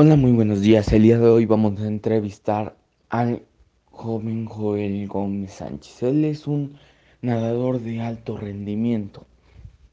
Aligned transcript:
Hola, 0.00 0.14
muy 0.14 0.30
buenos 0.30 0.60
días. 0.60 0.92
El 0.92 1.02
día 1.02 1.18
de 1.18 1.26
hoy 1.26 1.44
vamos 1.44 1.80
a 1.80 1.88
entrevistar 1.88 2.76
al 3.08 3.42
joven 3.90 4.46
Joel 4.46 5.08
Gómez 5.08 5.54
Sánchez. 5.54 6.04
Él 6.04 6.24
es 6.24 6.46
un 6.46 6.78
nadador 7.20 7.80
de 7.80 8.00
alto 8.00 8.36
rendimiento. 8.36 9.26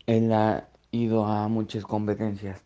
Él 0.06 0.32
ha 0.32 0.70
ido 0.92 1.26
a 1.26 1.48
muchas 1.48 1.86
competencias 1.86 2.64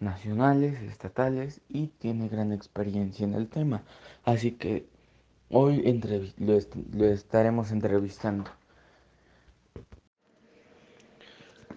nacionales, 0.00 0.82
estatales 0.82 1.60
y 1.68 1.86
tiene 1.86 2.28
gran 2.28 2.50
experiencia 2.50 3.22
en 3.22 3.34
el 3.34 3.46
tema. 3.46 3.84
Así 4.24 4.50
que 4.50 4.84
hoy 5.48 5.84
lo, 6.38 7.06
estaremos 7.06 7.70
entrevistando. 7.70 8.50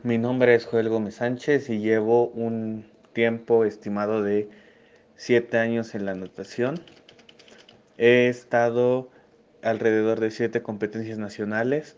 Mi 0.02 0.18
nombre 0.18 0.56
es 0.56 0.66
Joel 0.66 0.90
Gómez 0.90 1.18
Sánchez 1.18 1.70
y 1.70 1.78
llevo 1.78 2.30
un 2.30 2.88
tiempo 3.14 3.64
estimado 3.64 4.24
de 4.24 4.63
siete 5.24 5.58
años 5.58 5.96
en 5.96 6.06
la 6.06 6.16
natación. 6.16 6.82
He 7.98 8.28
estado 8.28 9.10
alrededor 9.62 10.20
de 10.20 10.32
siete 10.32 10.62
competencias 10.62 11.18
nacionales, 11.18 11.96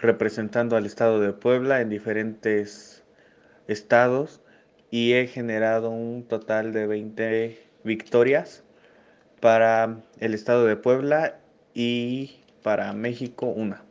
representando 0.00 0.74
al 0.74 0.86
estado 0.86 1.20
de 1.20 1.34
Puebla 1.34 1.82
en 1.82 1.90
diferentes 1.90 3.02
estados 3.68 4.40
y 4.90 5.12
he 5.12 5.26
generado 5.26 5.90
un 5.90 6.24
total 6.26 6.72
de 6.72 6.86
20 6.86 7.58
victorias 7.84 8.64
para 9.42 9.98
el 10.18 10.32
estado 10.32 10.64
de 10.64 10.76
Puebla 10.76 11.36
y 11.74 12.40
para 12.62 12.94
México 12.94 13.44
una. 13.44 13.84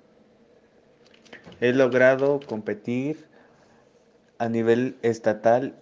He 1.61 1.73
logrado 1.73 2.39
competir 2.39 3.27
a 4.39 4.49
nivel 4.49 4.97
estatal 5.03 5.75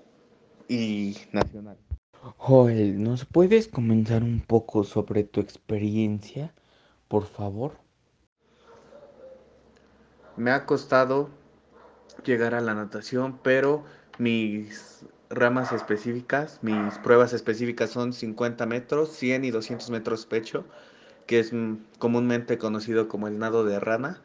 y 0.67 1.15
nacional. 1.31 1.77
Joel, 2.21 3.01
¿nos 3.01 3.25
puedes 3.25 3.67
comentar 3.67 4.21
un 4.21 4.41
poco 4.41 4.83
sobre 4.83 5.23
tu 5.23 5.39
experiencia, 5.39 6.53
por 7.07 7.25
favor? 7.25 7.79
Me 10.37 10.51
ha 10.51 10.67
costado 10.67 11.29
llegar 12.23 12.53
a 12.53 12.61
la 12.61 12.75
natación, 12.75 13.39
pero 13.41 13.83
mis 14.19 15.03
ramas 15.31 15.71
específicas, 15.71 16.59
mis 16.61 16.99
pruebas 16.99 17.33
específicas 17.33 17.89
son 17.89 18.13
50 18.13 18.67
metros, 18.67 19.09
100 19.13 19.45
y 19.45 19.49
200 19.49 19.89
metros 19.89 20.27
pecho, 20.27 20.65
que 21.25 21.39
es 21.39 21.51
comúnmente 21.97 22.59
conocido 22.59 23.07
como 23.07 23.27
el 23.27 23.39
nado 23.39 23.65
de 23.65 23.79
rana. 23.79 24.21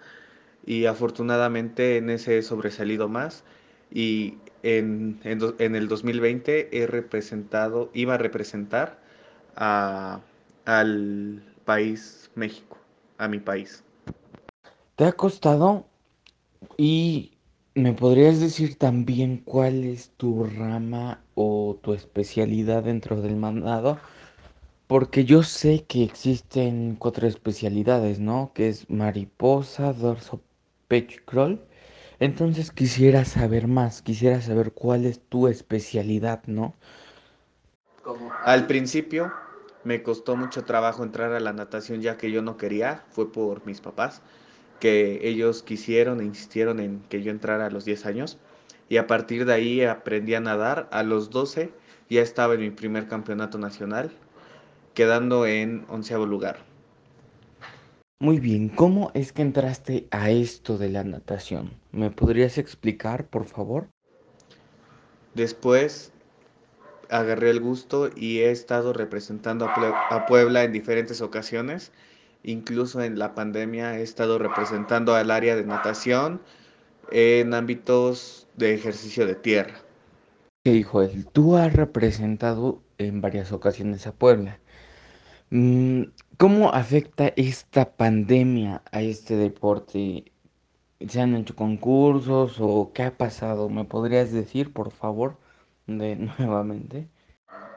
Y 0.66 0.84
afortunadamente 0.84 1.96
en 1.96 2.10
ese 2.10 2.36
he 2.38 2.42
sobresalido 2.42 3.08
más 3.08 3.44
y 3.90 4.38
en, 4.66 5.20
el 5.24 5.88
2020 5.88 6.76
he 6.76 6.86
representado, 6.86 7.90
iba 7.94 8.14
a 8.14 8.18
representar 8.18 8.98
al 9.54 11.42
país 11.64 12.30
México, 12.34 12.76
a 13.18 13.28
mi 13.28 13.38
país. 13.38 13.84
¿Te 14.96 15.04
ha 15.04 15.12
costado? 15.12 15.86
Y 16.76 17.38
me 17.74 17.92
podrías 17.92 18.40
decir 18.40 18.76
también 18.76 19.38
cuál 19.44 19.84
es 19.84 20.10
tu 20.16 20.44
rama 20.44 21.22
o 21.34 21.78
tu 21.82 21.94
especialidad 21.94 22.82
dentro 22.84 23.20
del 23.20 23.36
mandado, 23.36 23.98
porque 24.86 25.24
yo 25.24 25.42
sé 25.42 25.84
que 25.84 26.02
existen 26.02 26.96
cuatro 26.98 27.28
especialidades, 27.28 28.18
¿no? 28.18 28.52
Que 28.54 28.68
es 28.68 28.90
mariposa, 28.90 29.92
dorso, 29.92 30.40
pecho 30.88 31.20
crawl. 31.24 31.60
Entonces 32.20 32.70
quisiera 32.72 33.24
saber 33.24 33.68
más, 33.68 34.02
quisiera 34.02 34.40
saber 34.42 34.72
cuál 34.72 35.06
es 35.06 35.20
tu 35.20 35.48
especialidad, 35.48 36.42
¿no? 36.46 36.74
Al 38.44 38.66
principio 38.66 39.32
me 39.84 40.02
costó 40.02 40.36
mucho 40.36 40.64
trabajo 40.64 41.02
entrar 41.02 41.32
a 41.32 41.40
la 41.40 41.52
natación 41.52 42.00
ya 42.00 42.16
que 42.16 42.30
yo 42.30 42.42
no 42.42 42.56
quería, 42.56 43.04
fue 43.10 43.32
por 43.32 43.66
mis 43.66 43.80
papás, 43.80 44.22
que 44.80 45.20
ellos 45.28 45.62
quisieron 45.62 46.20
e 46.20 46.24
insistieron 46.24 46.80
en 46.80 47.02
que 47.08 47.22
yo 47.22 47.30
entrara 47.30 47.66
a 47.66 47.70
los 47.70 47.84
10 47.84 48.06
años 48.06 48.38
y 48.88 48.98
a 48.98 49.06
partir 49.06 49.44
de 49.44 49.54
ahí 49.54 49.82
aprendí 49.82 50.34
a 50.34 50.40
nadar. 50.40 50.88
A 50.92 51.02
los 51.02 51.30
12 51.30 51.72
ya 52.08 52.22
estaba 52.22 52.54
en 52.54 52.60
mi 52.60 52.70
primer 52.70 53.08
campeonato 53.08 53.58
nacional, 53.58 54.12
quedando 54.94 55.46
en 55.46 55.84
onceavo 55.88 56.26
lugar. 56.26 56.58
Muy 58.18 58.40
bien, 58.40 58.70
¿cómo 58.70 59.10
es 59.12 59.34
que 59.34 59.42
entraste 59.42 60.08
a 60.10 60.30
esto 60.30 60.78
de 60.78 60.88
la 60.88 61.04
natación? 61.04 61.72
¿Me 61.92 62.10
podrías 62.10 62.56
explicar, 62.56 63.26
por 63.26 63.44
favor? 63.44 63.90
Después 65.34 66.12
agarré 67.10 67.50
el 67.50 67.60
gusto 67.60 68.08
y 68.16 68.38
he 68.38 68.50
estado 68.50 68.94
representando 68.94 69.66
a, 69.66 70.24
Puebla 70.26 70.64
en 70.64 70.72
diferentes 70.72 71.20
ocasiones. 71.20 71.92
Incluso 72.42 73.02
en 73.02 73.18
la 73.18 73.34
pandemia 73.34 73.98
he 73.98 74.02
estado 74.02 74.38
representando 74.38 75.14
al 75.14 75.30
área 75.30 75.54
de 75.54 75.64
natación 75.64 76.40
en 77.12 77.52
ámbitos 77.52 78.46
de 78.56 78.72
ejercicio 78.72 79.26
de 79.26 79.34
tierra. 79.34 79.74
Ok, 80.64 80.84
Joel, 80.86 81.26
tú 81.26 81.56
has 81.56 81.70
representado 81.74 82.82
en 82.96 83.20
varias 83.20 83.52
ocasiones 83.52 84.06
a 84.06 84.12
Puebla. 84.12 84.58
Mm, 85.50 86.02
¿Cómo 86.38 86.70
afecta 86.74 87.32
esta 87.36 87.96
pandemia 87.96 88.82
a 88.92 89.00
este 89.00 89.36
deporte? 89.36 90.32
¿Se 91.08 91.22
han 91.22 91.34
hecho 91.34 91.56
concursos 91.56 92.58
o 92.60 92.92
qué 92.92 93.04
ha 93.04 93.16
pasado? 93.16 93.70
¿Me 93.70 93.84
podrías 93.84 94.32
decir, 94.32 94.70
por 94.70 94.90
favor, 94.90 95.38
de 95.86 96.16
nuevamente? 96.38 97.08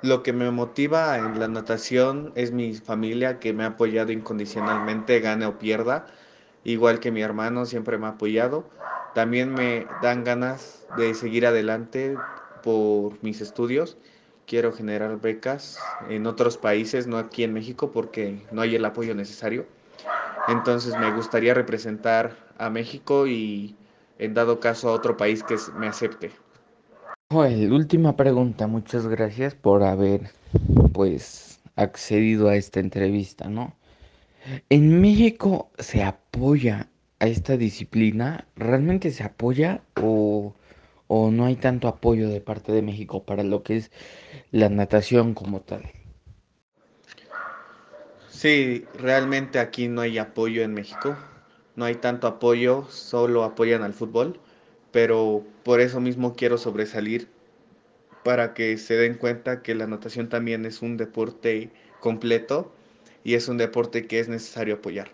Lo 0.02 0.24
que 0.24 0.34
me 0.34 0.52
motiva 0.52 1.18
en 1.20 1.40
la 1.40 1.47
natación 1.47 2.34
es 2.36 2.52
mi 2.52 2.74
familia 2.74 3.40
que 3.40 3.53
me 3.53 3.64
ha 3.64 3.68
apoyado 3.68 4.12
incondicionalmente, 4.12 5.22
gane 5.22 5.46
o 5.46 5.58
pierda, 5.58 6.08
igual 6.66 7.00
que 7.00 7.12
mi 7.12 7.22
hermano 7.22 7.66
siempre 7.66 7.97
me 7.97 8.08
ha 8.08 8.09
apoyado. 8.09 8.70
También 9.16 9.53
me 9.53 9.86
dan 10.02 10.26
ganas 10.26 10.86
de 10.97 11.14
seguir 11.14 11.46
adelante 11.46 12.18
por 12.62 13.24
mis 13.24 13.40
estudios 13.40 13.97
quiero 14.50 14.74
generar 14.74 15.22
becas 15.22 15.78
en 16.10 16.26
otros 16.26 16.58
países, 16.58 17.06
no 17.06 17.20
aquí 17.20 17.44
en 17.44 17.54
México, 17.54 17.92
porque 17.92 18.42
no 18.52 18.62
hay 18.62 18.76
el 18.76 18.84
apoyo 18.84 19.14
necesario. 19.14 19.68
Entonces 20.48 20.98
me 20.98 21.12
gustaría 21.12 21.54
representar 21.54 22.36
a 22.58 22.72
México 22.72 23.28
y 23.28 23.76
en 24.18 24.34
dado 24.34 24.59
caso 24.59 24.90
a 24.90 24.94
otro 24.94 25.16
país 25.16 25.44
que 25.44 25.56
me 25.78 25.88
acepte. 25.88 26.32
Joel, 27.32 27.72
última 27.72 28.16
pregunta, 28.16 28.66
muchas 28.66 29.06
gracias 29.06 29.54
por 29.54 29.84
haber 29.84 30.32
pues 30.94 31.62
accedido 31.76 32.50
a 32.50 32.56
esta 32.56 32.80
entrevista, 32.80 33.48
¿no? 33.50 33.76
¿En 34.70 35.00
México 35.00 35.70
se 35.78 36.02
apoya 36.02 36.90
a 37.20 37.28
esta 37.28 37.56
disciplina? 37.56 38.48
¿Realmente 38.56 39.12
se 39.12 39.24
apoya 39.24 39.84
o 40.02 40.56
o 41.09 41.31
no 41.31 41.46
hay 41.46 41.56
tanto 41.56 41.88
apoyo 41.88 42.30
de 42.30 42.40
parte 42.40 42.72
de 42.72 42.84
México 42.84 43.24
para 43.24 43.44
lo 43.44 43.64
que 43.64 43.78
es 43.78 43.92
la 44.52 44.70
natación 44.70 45.34
como 45.34 45.59
tal? 45.59 45.92
Sí, 48.30 48.86
realmente 48.94 49.59
aquí 49.59 49.88
no 49.88 50.02
hay 50.02 50.20
apoyo 50.20 50.62
en 50.62 50.74
México. 50.74 51.18
No 51.75 51.86
hay 51.86 51.96
tanto 51.96 52.28
apoyo, 52.28 52.86
solo 52.90 53.44
apoyan 53.44 53.81
al 53.81 53.94
fútbol, 53.94 54.40
pero 54.92 55.44
por 55.64 55.81
eso 55.81 56.00
mismo 56.00 56.36
quiero 56.36 56.59
sobresalir 56.59 57.28
para 58.24 58.53
que 58.53 58.78
se 58.78 58.96
den 58.96 59.16
cuenta 59.16 59.64
que 59.64 59.74
la 59.74 59.88
natación 59.88 60.30
también 60.30 60.66
es 60.66 60.84
un 60.84 60.96
deporte 60.96 61.72
completo 62.00 62.72
y 63.24 63.34
es 63.34 63.47
un 63.47 63.58
deporte 63.58 64.06
que 64.06 64.20
es 64.20 64.30
necesario 64.30 64.76
apoyar. 64.76 65.09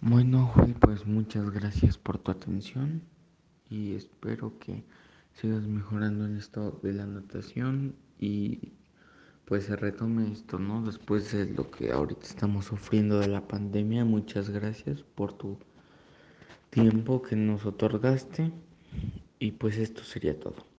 Bueno, 0.00 0.52
pues 0.80 1.06
muchas 1.06 1.50
gracias 1.50 1.96
por 1.98 2.18
tu 2.18 2.32
atención 2.32 3.11
y 3.72 3.94
espero 3.94 4.58
que 4.58 4.84
sigas 5.32 5.66
mejorando 5.66 6.26
en 6.26 6.36
esto 6.36 6.78
de 6.82 6.92
la 6.92 7.06
natación 7.06 7.94
y 8.18 8.72
pues 9.46 9.64
se 9.64 9.76
retome 9.76 10.30
esto, 10.30 10.58
¿no? 10.58 10.84
Después 10.84 11.32
de 11.32 11.46
lo 11.46 11.70
que 11.70 11.90
ahorita 11.90 12.26
estamos 12.26 12.66
sufriendo 12.66 13.18
de 13.18 13.28
la 13.28 13.48
pandemia, 13.48 14.04
muchas 14.04 14.50
gracias 14.50 15.02
por 15.02 15.32
tu 15.32 15.58
tiempo 16.68 17.22
que 17.22 17.34
nos 17.34 17.64
otorgaste 17.64 18.52
y 19.38 19.52
pues 19.52 19.78
esto 19.78 20.04
sería 20.04 20.38
todo. 20.38 20.66